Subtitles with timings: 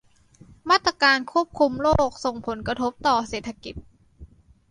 [0.69, 3.75] มาตรการควบคุมโรคส่งผลกระทบต่อเศรษฐกิจ